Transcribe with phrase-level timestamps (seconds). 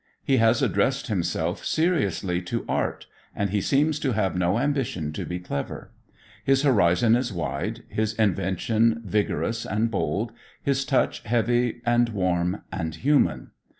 [0.23, 3.05] He has addressed himself seriously to art,
[3.35, 5.91] and he seems to have no ambition to be clever.
[6.43, 12.95] His horizon is wide, his invention vigorous and bold, his touch heavy and warm and
[12.95, 13.51] human.